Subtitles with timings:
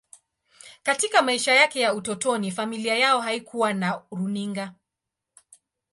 [0.83, 4.73] Katika maisha yake ya utotoni, familia yao haikuwa na runinga.